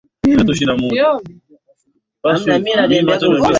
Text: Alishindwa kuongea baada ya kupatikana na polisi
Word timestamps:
Alishindwa 0.39 0.75
kuongea 0.77 1.19
baada 2.23 2.53
ya 2.53 2.59
kupatikana 2.59 3.01
na 3.01 3.17
polisi 3.19 3.43